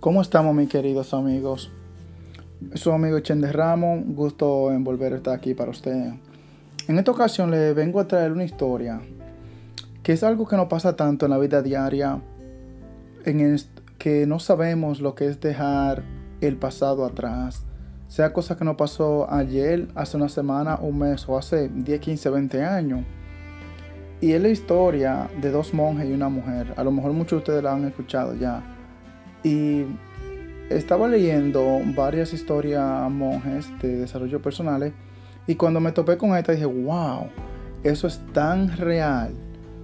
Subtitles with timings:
[0.00, 1.72] ¿Cómo estamos, mis queridos amigos?
[2.74, 6.12] Su amigo Chen de Ramón, gusto en volver a estar aquí para usted.
[6.86, 9.00] En esta ocasión le vengo a traer una historia
[10.04, 12.20] que es algo que no pasa tanto en la vida diaria,
[13.24, 16.04] que no sabemos lo que es dejar
[16.40, 17.64] el pasado atrás,
[18.06, 22.30] sea cosa que no pasó ayer, hace una semana, un mes o hace 10, 15,
[22.30, 23.04] 20 años.
[24.20, 26.72] Y es la historia de dos monjes y una mujer.
[26.76, 28.76] A lo mejor muchos de ustedes la han escuchado ya.
[29.42, 29.84] Y
[30.70, 34.92] estaba leyendo varias historias monjes de desarrollo personales.
[35.46, 37.28] Y cuando me topé con esta dije, wow,
[37.82, 39.32] eso es tan real.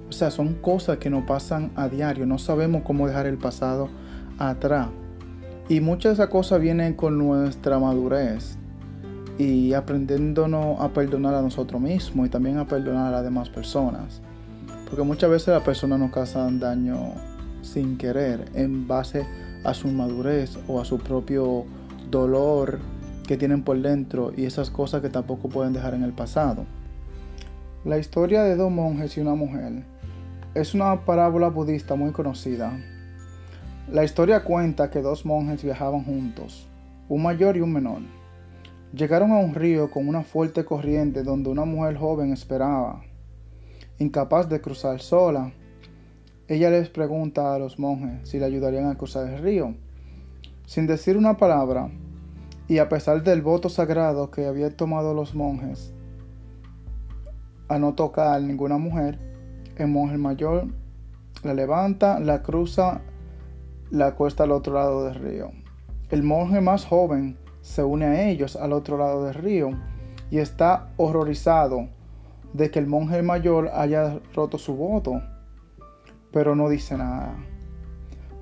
[0.08, 2.26] O sea, son cosas que nos pasan a diario.
[2.26, 3.88] No sabemos cómo dejar el pasado
[4.38, 4.88] atrás.
[5.68, 8.58] Y muchas de esas cosas vienen con nuestra madurez
[9.38, 14.20] y aprendiéndonos a perdonar a nosotros mismos y también a perdonar a las demás personas.
[14.84, 17.14] Porque muchas veces las personas nos causan daño
[17.62, 21.64] sin querer en base a su madurez o a su propio
[22.10, 22.80] dolor
[23.26, 26.66] que tienen por dentro y esas cosas que tampoco pueden dejar en el pasado.
[27.84, 29.84] La historia de dos monjes y una mujer
[30.54, 32.78] es una parábola budista muy conocida.
[33.90, 36.68] La historia cuenta que dos monjes viajaban juntos,
[37.08, 38.02] un mayor y un menor.
[38.94, 43.02] Llegaron a un río con una fuerte corriente donde una mujer joven esperaba.
[43.98, 45.52] Incapaz de cruzar sola,
[46.46, 49.74] ella les pregunta a los monjes si le ayudarían a cruzar el río.
[50.66, 51.90] Sin decir una palabra,
[52.68, 55.92] y a pesar del voto sagrado que habían tomado los monjes
[57.68, 59.18] a no tocar ninguna mujer,
[59.76, 60.66] el monje mayor
[61.42, 63.00] la levanta, la cruza,
[63.90, 65.50] la cuesta al otro lado del río.
[66.10, 69.70] El monje más joven se une a ellos al otro lado del río
[70.30, 71.88] y está horrorizado
[72.52, 75.22] de que el monje mayor haya roto su voto
[76.34, 77.32] pero no dice nada.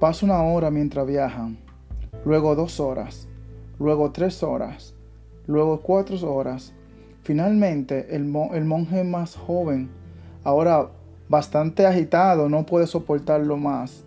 [0.01, 1.59] Pasa una hora mientras viajan,
[2.25, 3.29] luego dos horas,
[3.79, 4.95] luego tres horas,
[5.47, 6.73] luego cuatro horas.
[7.23, 9.91] Finalmente, el, monje más joven,
[10.43, 10.89] ahora
[11.29, 14.05] bastante agitado, no puede soportarlo más,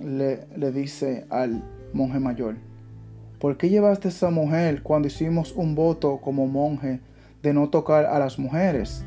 [0.00, 1.62] le, le dice al
[1.92, 2.56] monje mayor,
[3.38, 7.00] ¿por qué llevaste a esa mujer cuando hicimos un voto como monje
[7.42, 9.04] de no tocar a las mujeres?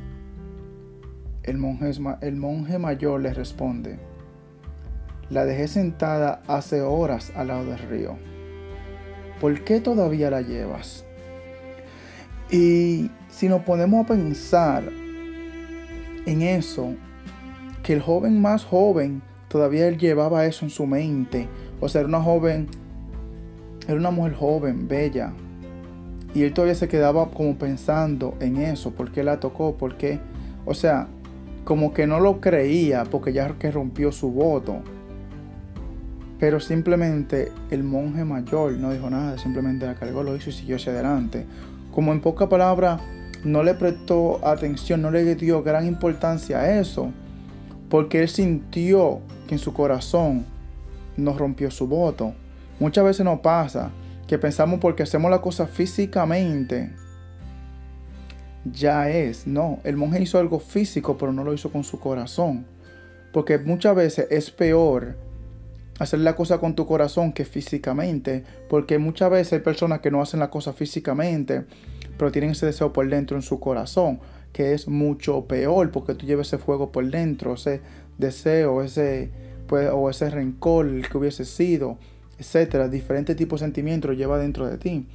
[1.43, 1.91] El monje,
[2.21, 3.97] el monje mayor le responde,
[5.29, 8.17] la dejé sentada hace horas al lado del río.
[9.39, 11.05] ¿Por qué todavía la llevas?
[12.51, 14.83] Y si nos ponemos a pensar
[16.25, 16.93] en eso,
[17.81, 21.47] que el joven más joven todavía él llevaba eso en su mente.
[21.79, 22.67] O sea, era una joven,
[23.87, 25.33] era una mujer joven, bella.
[26.35, 30.19] Y él todavía se quedaba como pensando en eso, por qué la tocó, por qué.
[30.65, 31.07] O sea,
[31.63, 34.81] como que no lo creía porque ya que rompió su voto.
[36.39, 40.77] Pero simplemente el monje mayor no dijo nada, simplemente la cargó, lo hizo y siguió
[40.77, 41.45] hacia adelante.
[41.93, 42.99] Como en pocas palabras,
[43.43, 47.11] no le prestó atención, no le dio gran importancia a eso,
[47.89, 50.45] porque él sintió que en su corazón
[51.17, 52.33] no rompió su voto.
[52.79, 53.91] Muchas veces nos pasa
[54.27, 56.93] que pensamos porque hacemos la cosa físicamente,
[58.65, 59.47] ya es.
[59.47, 62.65] No, el monje hizo algo físico, pero no lo hizo con su corazón.
[63.31, 65.15] Porque muchas veces es peor
[65.99, 68.43] hacer la cosa con tu corazón que físicamente.
[68.69, 71.65] Porque muchas veces hay personas que no hacen la cosa físicamente,
[72.17, 74.19] pero tienen ese deseo por dentro en su corazón,
[74.51, 77.81] que es mucho peor porque tú llevas ese fuego por dentro, ese
[78.17, 79.31] deseo, ese
[79.67, 81.97] pues, o ese rencor que hubiese sido,
[82.37, 85.07] etcétera, diferentes tipos de sentimientos lleva dentro de ti.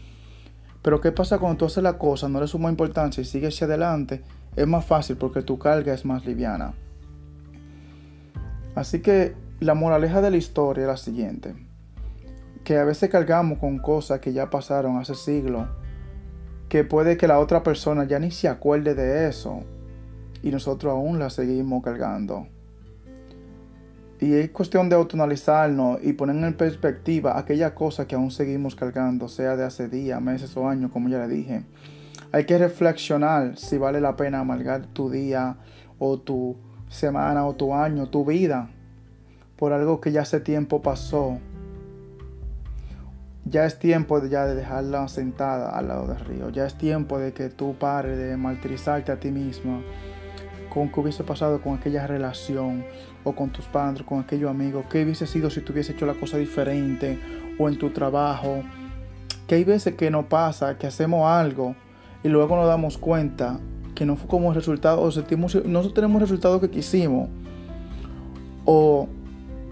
[0.86, 3.66] Pero ¿qué pasa cuando tú haces la cosa, no le suma importancia y sigues hacia
[3.66, 4.22] adelante?
[4.54, 6.74] Es más fácil porque tu carga es más liviana.
[8.76, 11.56] Así que la moraleja de la historia es la siguiente.
[12.62, 15.66] Que a veces cargamos con cosas que ya pasaron hace siglos.
[16.68, 19.64] Que puede que la otra persona ya ni se acuerde de eso.
[20.44, 22.46] Y nosotros aún la seguimos cargando.
[24.20, 29.28] Y es cuestión de autoanalizarnos y poner en perspectiva aquella cosa que aún seguimos cargando,
[29.28, 31.64] sea de hace días, meses o años, como ya le dije.
[32.32, 35.56] Hay que reflexionar si vale la pena amargar tu día
[35.98, 36.56] o tu
[36.88, 38.70] semana o tu año, tu vida,
[39.56, 41.38] por algo que ya hace tiempo pasó.
[43.44, 46.48] Ya es tiempo de, ya de dejarla sentada al lado del río.
[46.50, 49.82] Ya es tiempo de que tú pares de martirizarte a ti mismo
[50.76, 52.84] con qué hubiese pasado con aquella relación
[53.24, 56.12] o con tus padres, con aquellos amigos, qué hubiese sido si tú hubiese hecho la
[56.12, 57.18] cosa diferente
[57.58, 58.62] o en tu trabajo.
[59.46, 61.74] Que hay veces que nos pasa, que hacemos algo
[62.22, 63.58] y luego nos damos cuenta
[63.94, 67.30] que no fue como el resultado, o sentimos, no tenemos el resultado que quisimos,
[68.66, 69.08] o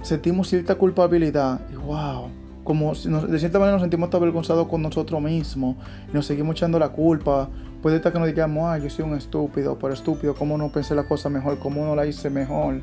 [0.00, 2.30] sentimos cierta culpabilidad y wow,
[2.64, 5.76] como de cierta manera nos sentimos avergonzados con nosotros mismos
[6.10, 7.50] y nos seguimos echando la culpa.
[7.84, 10.94] Puede estar que nos digamos, ah, yo soy un estúpido, por estúpido, ¿cómo no pensé
[10.94, 11.58] la cosa mejor?
[11.58, 12.80] ¿Cómo no la hice mejor?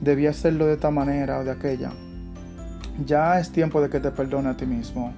[0.00, 1.92] Debía hacerlo de esta manera o de aquella.
[3.06, 5.14] Ya es tiempo de que te perdone a ti mismo.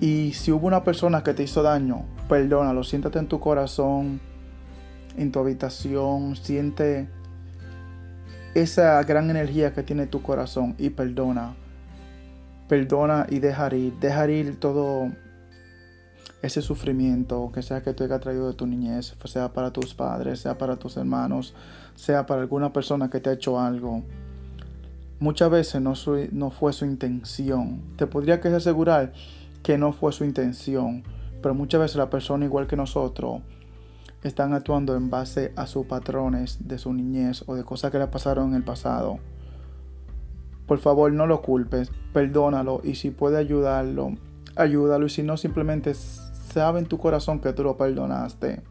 [0.00, 4.20] Y si hubo una persona que te hizo daño, perdónalo, siéntate en tu corazón,
[5.16, 7.08] en tu habitación, siente
[8.54, 11.56] esa gran energía que tiene tu corazón y perdona.
[12.68, 15.10] Perdona y dejar ir, dejar ir todo
[16.42, 20.40] ese sufrimiento que sea que tú hayas traído de tu niñez, sea para tus padres,
[20.40, 21.54] sea para tus hermanos,
[21.94, 24.02] sea para alguna persona que te ha hecho algo.
[25.20, 25.94] Muchas veces no,
[26.30, 27.82] no fue su intención.
[27.96, 29.12] Te podría que asegurar
[29.62, 31.02] que no fue su intención,
[31.42, 33.42] pero muchas veces la persona igual que nosotros
[34.22, 38.06] están actuando en base a sus patrones de su niñez o de cosas que le
[38.06, 39.18] pasaron en el pasado.
[40.66, 44.12] Por favor, no lo culpes, perdónalo y si puede ayudarlo,
[44.54, 45.94] ayúdalo y si no, simplemente
[46.58, 48.62] sabe en tu corazón que tú lo perdonaste.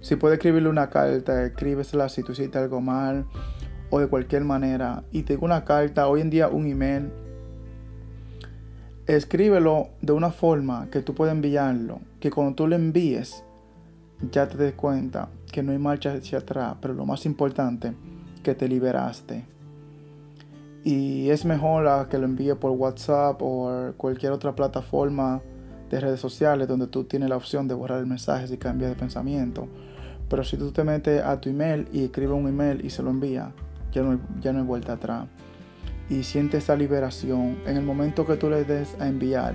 [0.00, 3.24] Si puede escribirle una carta, escríbesela si tú hiciste algo mal
[3.90, 5.04] o de cualquier manera.
[5.12, 7.12] Y te digo una carta, hoy en día un email.
[9.06, 13.44] Escríbelo de una forma que tú puedas enviarlo, que cuando tú lo envíes,
[14.30, 17.92] ya te des cuenta que no hay marcha hacia atrás, pero lo más importante,
[18.42, 19.44] que te liberaste.
[20.84, 25.40] Y es mejor que lo envíe por WhatsApp o cualquier otra plataforma
[25.92, 28.96] de redes sociales donde tú tienes la opción de borrar el mensaje y cambiar de
[28.96, 29.68] pensamiento.
[30.28, 33.10] Pero si tú te metes a tu email y escribes un email y se lo
[33.10, 33.52] envía,
[33.92, 35.26] ya no, ya no hay vuelta atrás.
[36.08, 37.58] Y siente esa liberación.
[37.66, 39.54] En el momento que tú le des a enviar,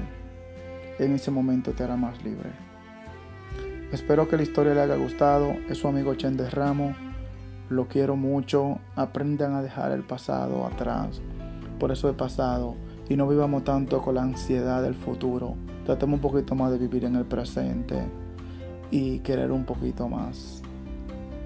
[0.99, 2.51] en ese momento te hará más libre.
[3.91, 5.55] Espero que la historia le haya gustado.
[5.69, 6.95] Es su amigo Chen de Ramo.
[7.69, 8.77] Lo quiero mucho.
[8.95, 11.19] Aprendan a dejar el pasado atrás.
[11.79, 12.75] Por eso he pasado.
[13.09, 15.55] Y no vivamos tanto con la ansiedad del futuro.
[15.87, 17.95] Tratemos un poquito más de vivir en el presente.
[18.91, 20.61] Y querer un poquito más.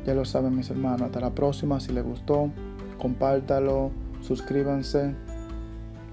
[0.04, 1.04] Ya lo saben mis hermanos.
[1.04, 1.80] Hasta la próxima.
[1.80, 2.50] Si les gustó,
[2.98, 3.92] compártalo.
[4.22, 5.14] Suscríbanse.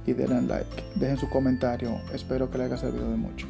[0.05, 0.85] Y denle like.
[0.97, 2.03] Dejen su comentario.
[2.13, 3.47] Espero que les haya servido de mucho.